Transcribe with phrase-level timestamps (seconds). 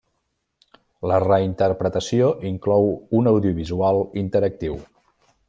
[1.11, 2.89] La reinterpretació inclou
[3.21, 4.81] un audiovisual interactiu.